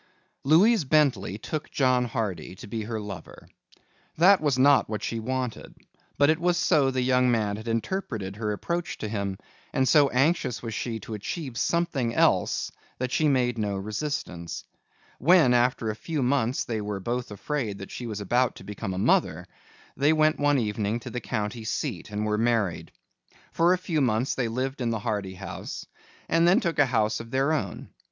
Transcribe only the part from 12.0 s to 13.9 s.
else that she made no